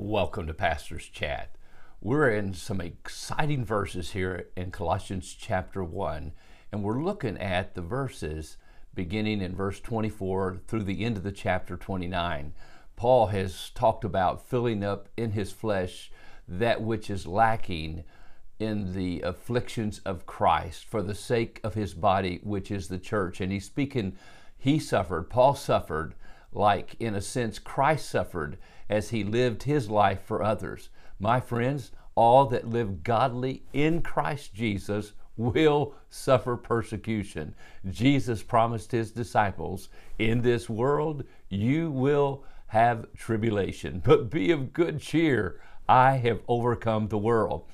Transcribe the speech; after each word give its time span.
Welcome 0.00 0.46
to 0.46 0.54
Pastor's 0.54 1.06
Chat. 1.06 1.56
We're 2.00 2.30
in 2.30 2.54
some 2.54 2.80
exciting 2.80 3.64
verses 3.64 4.12
here 4.12 4.46
in 4.56 4.70
Colossians 4.70 5.36
chapter 5.36 5.82
1, 5.82 6.32
and 6.70 6.84
we're 6.84 7.02
looking 7.02 7.36
at 7.36 7.74
the 7.74 7.82
verses 7.82 8.58
beginning 8.94 9.40
in 9.40 9.56
verse 9.56 9.80
24 9.80 10.60
through 10.68 10.84
the 10.84 11.04
end 11.04 11.16
of 11.16 11.24
the 11.24 11.32
chapter 11.32 11.76
29. 11.76 12.54
Paul 12.94 13.26
has 13.26 13.70
talked 13.70 14.04
about 14.04 14.48
filling 14.48 14.84
up 14.84 15.08
in 15.16 15.32
his 15.32 15.50
flesh 15.50 16.12
that 16.46 16.80
which 16.80 17.10
is 17.10 17.26
lacking 17.26 18.04
in 18.60 18.94
the 18.94 19.20
afflictions 19.22 19.98
of 20.04 20.26
Christ 20.26 20.84
for 20.84 21.02
the 21.02 21.14
sake 21.14 21.60
of 21.64 21.74
his 21.74 21.92
body, 21.92 22.38
which 22.44 22.70
is 22.70 22.86
the 22.86 23.00
church. 23.00 23.40
And 23.40 23.50
he's 23.50 23.66
speaking, 23.66 24.16
he 24.56 24.78
suffered, 24.78 25.28
Paul 25.28 25.56
suffered 25.56 26.14
like, 26.58 26.96
in 26.98 27.14
a 27.14 27.20
sense, 27.20 27.58
Christ 27.58 28.10
suffered 28.10 28.58
as 28.90 29.10
he 29.10 29.22
lived 29.22 29.62
his 29.62 29.88
life 29.88 30.22
for 30.24 30.42
others. 30.42 30.90
My 31.20 31.40
friends, 31.40 31.92
all 32.14 32.46
that 32.46 32.68
live 32.68 33.04
godly 33.04 33.62
in 33.72 34.02
Christ 34.02 34.52
Jesus 34.54 35.12
will 35.36 35.94
suffer 36.10 36.56
persecution. 36.56 37.54
Jesus 37.88 38.42
promised 38.42 38.90
his 38.90 39.12
disciples, 39.12 39.88
In 40.18 40.42
this 40.42 40.68
world 40.68 41.22
you 41.48 41.92
will 41.92 42.44
have 42.66 43.06
tribulation, 43.14 44.02
but 44.04 44.28
be 44.28 44.50
of 44.50 44.72
good 44.72 45.00
cheer. 45.00 45.60
I 45.88 46.16
have 46.16 46.40
overcome 46.48 47.08
the 47.08 47.18
world. 47.18 47.66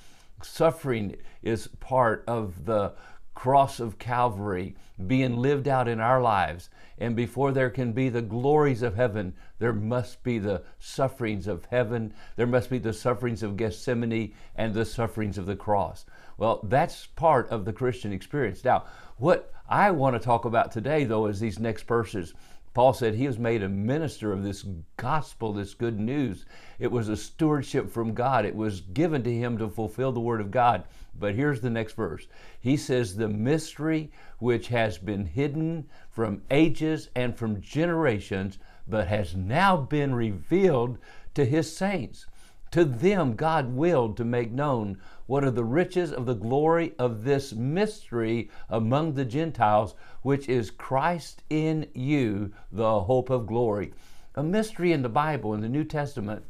Suffering 0.43 1.17
is 1.43 1.69
part 1.81 2.23
of 2.29 2.67
the 2.67 2.93
cross 3.35 3.81
of 3.81 3.99
Calvary 3.99 4.77
being 5.07 5.37
lived 5.37 5.67
out 5.67 5.89
in 5.89 6.01
our 6.01 6.23
lives. 6.23 6.71
And 6.99 7.17
before 7.17 7.53
there 7.53 7.71
can 7.71 7.93
be 7.93 8.09
the 8.09 8.23
glories 8.23 8.83
of 8.83 8.95
heaven, 8.95 9.35
there 9.59 9.73
must 9.73 10.23
be 10.23 10.39
the 10.39 10.63
sufferings 10.79 11.49
of 11.49 11.65
heaven. 11.67 12.15
There 12.37 12.47
must 12.47 12.71
be 12.71 12.79
the 12.79 12.93
sufferings 12.93 13.43
of 13.43 13.57
Gethsemane 13.57 14.35
and 14.55 14.73
the 14.73 14.85
sufferings 14.85 15.37
of 15.37 15.47
the 15.47 15.57
cross. 15.57 16.07
Well, 16.39 16.61
that's 16.65 17.07
part 17.07 17.49
of 17.51 17.65
the 17.65 17.73
Christian 17.73 18.13
experience. 18.13 18.65
Now, 18.65 18.85
what 19.17 19.53
I 19.69 19.91
want 19.91 20.15
to 20.15 20.25
talk 20.25 20.45
about 20.45 20.73
today, 20.73 21.05
though, 21.05 21.27
is 21.27 21.41
these 21.41 21.59
next 21.59 21.87
verses. 21.87 22.35
Paul 22.75 22.93
said 22.93 23.15
he 23.15 23.29
was 23.29 23.39
made 23.39 23.63
a 23.63 23.69
minister 23.69 24.33
of 24.33 24.43
this 24.43 24.65
gospel, 24.97 25.53
this 25.53 25.75
good 25.75 26.01
news. 26.01 26.45
It 26.81 26.91
was 26.91 27.09
a 27.09 27.17
stewardship 27.17 27.89
from 27.89 28.15
God. 28.15 28.45
It 28.45 28.57
was 28.57 28.81
given 28.81 29.23
to 29.23 29.33
him 29.33 29.57
to 29.59 29.69
fulfill 29.69 30.11
the 30.11 30.19
word 30.19 30.41
of 30.41 30.51
God. 30.51 30.83
But 31.17 31.37
here's 31.37 31.61
the 31.61 31.71
next 31.71 31.95
verse. 31.95 32.27
He 32.61 32.77
says, 32.77 33.15
The 33.15 33.29
mystery 33.29 34.11
which 34.41 34.69
has 34.69 34.99
been 34.99 35.25
hidden 35.25 35.89
from 36.11 36.43
ages 36.51 37.11
and 37.15 37.37
from 37.37 37.61
generations, 37.61 38.59
but 38.89 39.07
has 39.07 39.37
now 39.37 39.77
been 39.77 40.13
revealed 40.13 40.99
to 41.35 41.45
his 41.45 41.75
saints. 41.75 42.27
To 42.75 42.85
them, 42.85 43.37
God 43.37 43.77
willed 43.77 44.17
to 44.17 44.25
make 44.25 44.51
known 44.51 44.99
what 45.27 45.45
are 45.45 45.53
the 45.53 45.63
riches 45.63 46.13
of 46.13 46.27
the 46.27 46.35
glory 46.35 46.93
of 46.99 47.23
this 47.23 47.53
mystery 47.53 48.51
among 48.69 49.15
the 49.15 49.25
Gentiles, 49.25 49.95
which 50.23 50.49
is 50.49 50.73
Christ 50.73 51.45
in 51.49 51.87
you, 51.95 52.53
the 52.73 53.03
hope 53.03 53.31
of 53.31 53.47
glory. 53.47 53.95
A 54.35 54.43
mystery 54.43 54.91
in 54.91 55.03
the 55.03 55.09
Bible, 55.09 55.55
in 55.55 55.61
the 55.61 55.69
New 55.69 55.85
Testament, 55.85 56.43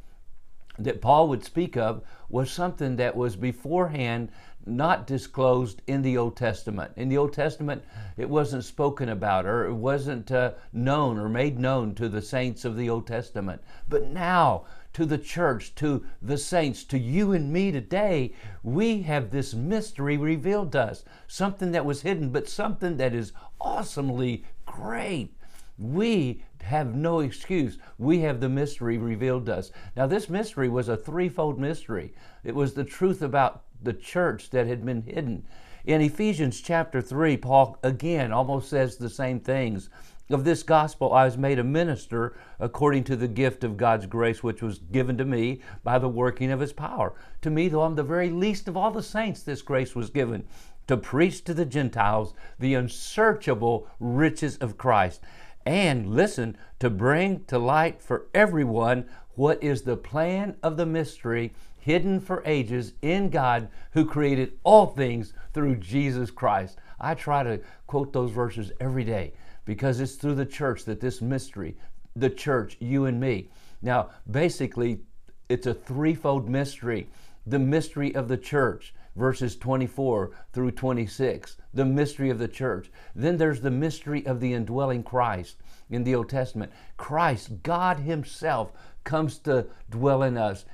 that 0.79 1.01
Paul 1.01 1.29
would 1.29 1.45
speak 1.45 1.77
of 1.77 2.03
was 2.29 2.51
something 2.51 2.97
that 2.97 3.17
was 3.17 3.37
beforehand 3.37 4.31
not 4.67 5.07
disclosed 5.07 5.83
in 5.87 6.03
the 6.03 6.17
Old 6.17 6.37
Testament. 6.37 6.93
In 6.97 7.09
the 7.09 7.19
Old 7.19 7.33
Testament, 7.33 7.85
it 8.17 8.29
wasn't 8.29 8.65
spoken 8.65 9.09
about 9.09 9.47
or 9.47 9.67
it 9.67 9.75
wasn't 9.75 10.31
uh, 10.33 10.53
known 10.73 11.19
or 11.19 11.29
made 11.29 11.59
known 11.59 11.95
to 11.97 12.09
the 12.09 12.23
saints 12.23 12.65
of 12.65 12.77
the 12.77 12.89
Old 12.89 13.07
Testament. 13.07 13.63
But 13.89 14.09
now, 14.09 14.65
to 14.95 15.05
the 15.05 15.19
church, 15.19 15.75
to 15.77 16.07
the 16.23 16.39
saints, 16.39 16.85
to 16.85 16.99
you 16.99 17.33
and 17.33 17.53
me 17.53 17.73
today, 17.73 18.33
we 18.63 19.03
have 19.03 19.31
this 19.31 19.53
mystery 19.53 20.17
revealed 20.17 20.73
to 20.73 20.81
us. 20.83 21.05
Something 21.27 21.73
that 21.73 21.85
was 21.85 22.03
hidden, 22.03 22.31
but 22.31 22.49
something 22.49 22.97
that 22.97 23.15
is 23.15 23.33
awesomely 23.61 24.45
great. 24.65 25.35
We 25.79 26.43
have 26.63 26.95
no 26.95 27.21
excuse. 27.21 27.79
We 27.99 28.21
have 28.21 28.41
the 28.41 28.49
mystery 28.49 28.97
revealed 28.97 29.47
to 29.47 29.57
us. 29.57 29.73
Now, 29.97 30.07
this 30.07 30.29
mystery 30.29 30.69
was 30.69 30.89
a 30.89 30.97
threefold 30.97 31.59
mystery. 31.59 32.15
It 32.45 32.55
was 32.55 32.75
the 32.75 32.85
truth 32.85 33.23
about 33.23 33.65
the 33.83 33.93
church 33.93 34.51
that 34.51 34.67
had 34.67 34.85
been 34.85 35.03
hidden. 35.03 35.45
In 35.85 36.01
Ephesians 36.01 36.61
chapter 36.61 37.03
3, 37.03 37.37
Paul 37.37 37.79
again 37.83 38.33
almost 38.33 38.71
says 38.71 38.97
the 38.97 39.11
same 39.11 39.41
things. 39.41 39.91
Of 40.31 40.45
this 40.45 40.63
gospel 40.63 41.13
I 41.13 41.27
was 41.27 41.37
made 41.37 41.59
a 41.59 41.65
minister 41.65 42.35
according 42.59 43.05
to 43.05 43.17
the 43.17 43.29
gift 43.29 43.63
of 43.63 43.77
God's 43.77 44.07
grace, 44.07 44.43
which 44.43 44.63
was 44.63 44.79
given 44.79 45.19
to 45.19 45.25
me 45.27 45.61
by 45.83 45.99
the 45.99 46.09
working 46.09 46.51
of 46.51 46.61
his 46.61 46.73
power. 46.73 47.13
To 47.43 47.51
me, 47.51 47.69
though 47.69 47.83
I'm 47.83 47.97
the 47.97 48.03
very 48.03 48.31
least 48.31 48.67
of 48.67 48.77
all 48.77 48.91
the 48.91 49.03
saints, 49.03 49.43
this 49.43 49.61
grace 49.61 49.95
was 49.95 50.09
given 50.09 50.47
to 50.87 50.97
preach 50.97 51.45
to 51.45 51.53
the 51.53 51.67
Gentiles 51.67 52.33
the 52.59 52.75
unsearchable 52.75 53.87
riches 54.01 54.57
of 54.59 54.79
Christ. 54.79 55.21
And 55.67 56.15
listen, 56.15 56.57
to 56.81 56.91
bring 56.91 57.45
to 57.45 57.59
light 57.59 58.03
for 58.03 58.27
everyone 58.35 59.07
what 59.35 59.63
is 59.63 59.83
the 59.83 59.97
plan 59.97 60.57
of 60.63 60.77
the 60.77 60.87
mystery 60.87 61.53
hidden 61.79 62.21
for 62.21 62.43
ages 62.47 62.95
in 63.03 63.31
God 63.31 63.69
who 63.93 64.05
created 64.05 64.53
all 64.63 64.87
things 64.87 65.33
through 65.53 65.77
Jesus 65.77 66.31
Christ. 66.31 66.79
I 67.01 67.15
try 67.15 67.43
to 67.43 67.61
quote 67.87 68.13
those 68.13 68.31
verses 68.31 68.73
every 68.81 69.05
day 69.05 69.33
because 69.65 70.01
it's 70.01 70.15
through 70.15 70.37
the 70.37 70.47
church 70.47 70.85
that 70.85 71.01
this 71.01 71.21
mystery, 71.21 71.77
the 72.17 72.31
church, 72.31 72.77
you 72.81 73.07
and 73.07 73.21
me. 73.21 73.49
Now, 73.83 74.11
basically, 74.31 75.01
it's 75.49 75.67
a 75.67 75.75
threefold 75.75 76.49
mystery 76.49 77.09
the 77.47 77.59
mystery 77.59 78.15
of 78.15 78.29
the 78.29 78.37
church, 78.37 78.95
verses 79.17 79.57
24 79.57 80.33
through 80.53 80.71
26, 80.73 81.57
the 81.73 81.85
mystery 81.85 82.31
of 82.31 82.39
the 82.39 82.49
church. 82.49 82.91
Then 83.15 83.37
there's 83.37 83.61
the 83.61 83.71
mystery 83.71 84.27
of 84.27 84.41
the 84.41 84.53
indwelling 84.53 85.03
Christ 85.03 85.57
in 85.91 86.05
the 86.05 86.15
Old 86.15 86.29
Testament. 86.29 86.73
Christ, 86.97 87.63
God 87.63 88.01
Himself, 88.01 88.73
comes 89.05 89.39
to 89.41 89.67
dwell 89.91 90.23
in 90.23 90.37
us. 90.37 90.65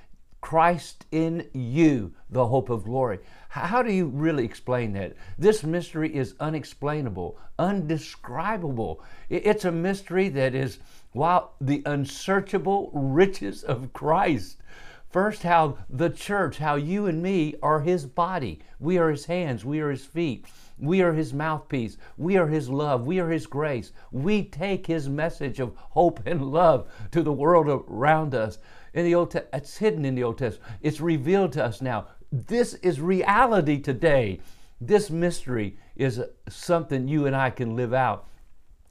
Christ 0.41 1.05
in 1.13 1.49
you, 1.53 2.15
the 2.31 2.47
hope 2.47 2.71
of 2.71 2.85
glory. 2.85 3.19
How 3.51 3.83
do 3.83 3.93
you 3.93 4.07
really 4.07 4.45
explain 4.45 4.93
that? 4.95 5.15
This 5.37 5.63
mystery 5.63 6.15
is 6.15 6.35
unexplainable, 6.41 7.39
undescribable. 7.59 9.03
It's 9.29 9.67
a 9.67 9.73
mystery 9.73 10.31
that 10.31 10.55
is, 10.55 10.79
wow, 11.13 11.51
the 11.61 11.83
unsearchable 11.85 12.91
riches 12.95 13.63
of 13.65 13.93
Christ. 13.93 14.57
First, 15.11 15.43
how 15.43 15.79
the 15.89 16.09
church, 16.09 16.59
how 16.59 16.77
you 16.77 17.07
and 17.07 17.23
me 17.23 17.57
are 17.63 17.81
His 17.81 18.07
body. 18.07 18.61
We 18.79 18.97
are 18.99 19.11
His 19.11 19.27
hands, 19.27 19.65
we 19.65 19.81
are 19.81 19.91
His 19.91 20.05
feet. 20.05 20.47
We 20.79 21.03
are 21.03 21.13
His 21.13 21.35
mouthpiece. 21.35 21.99
We 22.17 22.39
are 22.39 22.47
His 22.47 22.71
love. 22.71 23.07
We 23.07 23.21
are 23.21 23.29
His 23.29 23.47
grace. 23.47 23.93
We 24.11 24.45
take 24.45 24.87
His 24.87 25.09
message 25.09 25.61
of 25.61 25.77
hope 25.77 26.21
and 26.25 26.51
love 26.51 26.89
to 27.11 27.23
the 27.23 27.33
world 27.33 27.69
around 27.89 28.35
us. 28.35 28.59
In 28.95 29.05
the 29.05 29.15
Old 29.15 29.33
Testament, 29.33 29.63
it's 29.63 29.77
hidden 29.77 30.05
in 30.05 30.15
the 30.15 30.25
Old 30.25 30.39
Testament. 30.39 30.73
It's 30.81 31.01
revealed 31.01 31.53
to 31.53 31.65
us 31.65 31.83
now. 31.83 32.07
This 32.33 32.75
is 32.75 33.01
reality 33.01 33.79
today. 33.79 34.41
This 34.81 35.11
mystery 35.11 35.77
is 35.97 36.23
something 36.49 37.07
you 37.07 37.27
and 37.27 37.37
I 37.37 37.51
can 37.51 37.77
live 37.77 37.93
out 37.93 38.27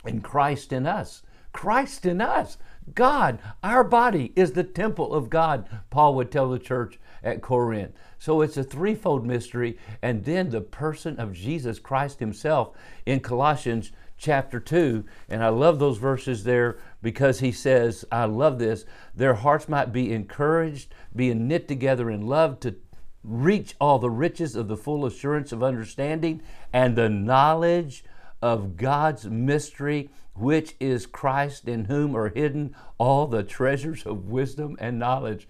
in 0.05 0.21
Christ 0.21 0.71
in 0.71 0.85
us. 0.85 1.23
Christ 1.51 2.05
in 2.05 2.21
us. 2.21 2.57
God, 2.95 3.39
our 3.63 3.83
body 3.83 4.31
is 4.35 4.53
the 4.53 4.63
temple 4.63 5.13
of 5.13 5.29
God, 5.29 5.67
Paul 5.89 6.15
would 6.15 6.31
tell 6.31 6.49
the 6.49 6.59
church 6.59 6.99
at 7.23 7.41
Corinth. 7.41 7.91
So 8.17 8.41
it's 8.41 8.57
a 8.57 8.63
threefold 8.63 9.25
mystery. 9.25 9.77
And 10.01 10.25
then 10.25 10.49
the 10.49 10.61
person 10.61 11.19
of 11.19 11.33
Jesus 11.33 11.79
Christ 11.79 12.19
himself 12.19 12.75
in 13.05 13.19
Colossians 13.19 13.91
chapter 14.17 14.59
2. 14.59 15.05
And 15.29 15.43
I 15.43 15.49
love 15.49 15.79
those 15.79 15.97
verses 15.97 16.43
there 16.43 16.77
because 17.01 17.39
he 17.39 17.51
says, 17.51 18.05
I 18.11 18.25
love 18.25 18.59
this, 18.59 18.85
their 19.15 19.35
hearts 19.35 19.69
might 19.69 19.93
be 19.93 20.11
encouraged, 20.11 20.93
being 21.15 21.47
knit 21.47 21.67
together 21.67 22.09
in 22.09 22.27
love 22.27 22.59
to 22.61 22.75
reach 23.23 23.75
all 23.79 23.99
the 23.99 24.09
riches 24.09 24.55
of 24.55 24.67
the 24.67 24.77
full 24.77 25.05
assurance 25.05 25.51
of 25.51 25.63
understanding 25.63 26.41
and 26.71 26.95
the 26.95 27.09
knowledge 27.09 28.03
of 28.41 28.77
God's 28.77 29.25
mystery, 29.25 30.09
which 30.33 30.75
is 30.79 31.05
Christ, 31.05 31.67
in 31.67 31.85
whom 31.85 32.15
are 32.15 32.29
hidden 32.29 32.75
all 32.97 33.27
the 33.27 33.43
treasures 33.43 34.05
of 34.05 34.29
wisdom 34.29 34.77
and 34.79 34.97
knowledge. 34.97 35.47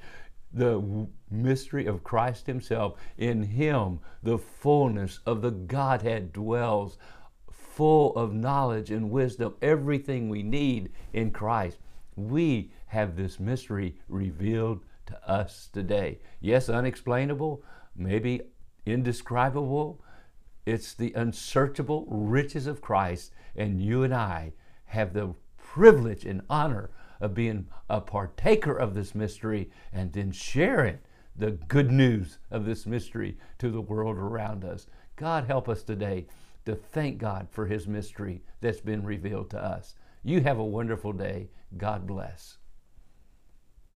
The 0.52 1.08
mystery 1.30 1.86
of 1.86 2.04
Christ 2.04 2.48
Himself. 2.48 3.00
In 3.18 3.44
Him, 3.44 4.00
the 4.24 4.40
fullness 4.40 5.20
of 5.26 5.42
the 5.42 5.52
Godhead 5.52 6.34
dwells, 6.34 6.98
full 7.52 8.16
of 8.16 8.34
knowledge 8.34 8.90
and 8.90 9.12
wisdom, 9.12 9.54
everything 9.62 10.28
we 10.28 10.42
need 10.42 10.92
in 11.14 11.32
Christ. 11.32 11.78
We 12.16 12.72
have 12.88 13.16
this 13.16 13.40
mystery 13.40 13.96
revealed 14.08 14.82
to 15.06 15.30
us 15.30 15.70
today. 15.72 16.20
Yes, 16.42 16.68
unexplainable, 16.68 17.64
maybe 17.96 18.42
indescribable, 18.86 20.02
it's 20.66 20.94
the 20.94 21.14
unsearchable 21.14 22.06
riches 22.10 22.68
of 22.68 22.82
Christ, 22.82 23.34
and 23.56 23.82
you 23.82 24.04
and 24.04 24.14
I 24.14 24.54
have 24.86 25.14
the 25.14 25.34
privilege 25.58 26.26
and 26.26 26.42
honor 26.50 26.90
of 27.20 27.34
being 27.34 27.68
a 27.90 28.02
partaker 28.02 28.74
of 28.74 28.94
this 28.94 29.14
mystery 29.14 29.70
and 29.92 30.12
then 30.14 30.32
sharing 30.32 31.00
the 31.36 31.52
good 31.52 31.92
news 31.92 32.40
of 32.52 32.66
this 32.66 32.86
mystery 32.86 33.38
to 33.58 33.70
the 33.70 33.82
world 33.82 34.18
around 34.18 34.64
us. 34.64 34.88
God 35.16 35.46
help 35.46 35.70
us 35.70 35.84
today 35.84 36.28
to 36.66 36.76
thank 36.76 37.18
God 37.18 37.48
for 37.52 37.66
his 37.66 37.88
mystery 37.88 38.42
that's 38.62 38.82
been 38.82 39.04
revealed 39.04 39.50
to 39.52 39.64
us. 39.64 39.96
You 40.24 40.42
have 40.42 40.60
a 40.60 40.66
wonderful 40.66 41.14
day. 41.14 41.50
God 41.78 42.06
bless. 42.06 42.58